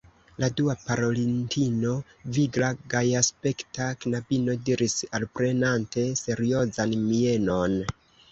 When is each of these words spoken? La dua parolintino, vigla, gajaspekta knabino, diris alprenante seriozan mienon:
La 0.43 0.47
dua 0.59 0.75
parolintino, 0.83 1.91
vigla, 2.37 2.69
gajaspekta 2.93 3.89
knabino, 4.05 4.57
diris 4.69 4.97
alprenante 5.19 6.07
seriozan 6.23 6.97
mienon: 7.03 7.77